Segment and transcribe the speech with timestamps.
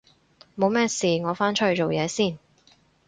[0.57, 2.39] 冇咩事我返出去做嘢先